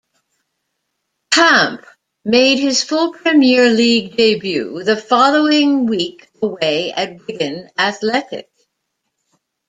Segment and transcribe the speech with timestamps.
[1.29, 1.85] Camp
[2.25, 8.49] made his full Premier League debut the following week away at Wigan Athletic.